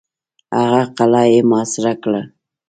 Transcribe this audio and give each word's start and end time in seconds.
هغه 0.57 0.81
قلا 0.97 1.23
یې 1.33 1.39
محاصره 1.49 1.93
کړه. 2.03 2.21